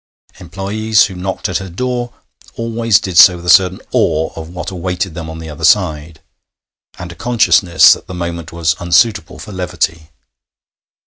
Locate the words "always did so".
2.55-3.35